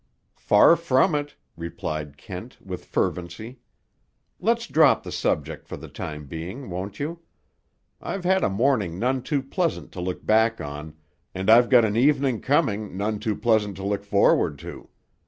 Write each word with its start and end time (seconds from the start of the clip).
"Far 0.39 0.75
from 0.77 1.13
it," 1.13 1.35
replied 1.55 2.17
Kent, 2.17 2.57
with 2.59 2.85
fervency. 2.85 3.59
"Let's 4.39 4.65
drop 4.65 5.03
the 5.03 5.11
subject 5.11 5.67
for 5.67 5.77
the 5.77 5.89
time 5.89 6.25
being, 6.25 6.71
won't 6.71 6.99
you? 6.99 7.19
I've 8.01 8.23
had 8.23 8.43
a 8.43 8.49
morning 8.49 8.97
none 8.97 9.21
too 9.21 9.43
pleasant 9.43 9.91
to 9.91 10.01
look 10.01 10.25
back 10.25 10.59
on, 10.59 10.95
and 11.35 11.51
I've 11.51 11.69
got 11.69 11.85
an 11.85 11.95
evening 11.97 12.41
coming 12.41 12.97
none 12.97 13.19
too 13.19 13.35
pleasant 13.35 13.75
to 13.77 13.83
look 13.85 14.03
forward 14.03 14.57
to. 14.65 14.89